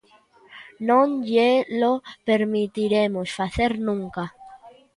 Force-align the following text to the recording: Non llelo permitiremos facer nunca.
Non 0.87 1.07
llelo 1.29 1.93
permitiremos 2.29 3.27
facer 3.39 3.71
nunca. 3.87 4.23